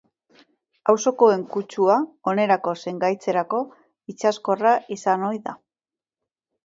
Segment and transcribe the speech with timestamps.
[0.93, 1.97] Auzokoen kutsua,
[2.33, 3.61] onerako zein gaitzerako,
[4.15, 5.55] itsaskorra izan ohi da.